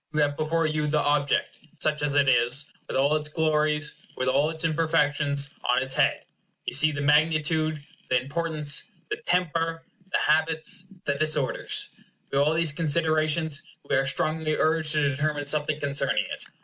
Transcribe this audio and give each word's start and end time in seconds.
You 0.15 0.21
have 0.21 0.35
before 0.35 0.65
you 0.65 0.87
the 0.87 0.97
object, 0.99 1.59
such 1.77 2.01
as 2.01 2.15
it 2.15 2.27
is, 2.27 2.71
with 2.87 2.97
all 2.97 3.15
its 3.15 3.29
glories, 3.29 3.93
with 4.17 4.27
all 4.27 4.49
its 4.49 4.63
imperfections 4.63 5.49
on 5.69 5.79
its 5.83 5.93
head. 5.93 6.25
You 6.65 6.73
see 6.73 6.91
the 6.91 7.01
magnitude, 7.01 7.85
the 8.09 8.19
importance, 8.19 8.85
the 9.11 9.17
temper, 9.17 9.83
the 10.11 10.17
habits, 10.17 10.87
the 11.05 11.13
disorders. 11.13 11.89
By 12.31 12.39
all 12.39 12.55
these 12.55 12.71
considerations 12.71 13.61
we 13.87 13.95
are 13.95 14.07
strongly 14.07 14.55
urged 14.55 14.93
to 14.93 15.07
determine 15.07 15.45
something 15.45 15.79
concerning 15.79 16.25
it. 16.31 16.45